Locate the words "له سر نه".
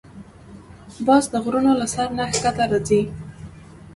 1.81-2.23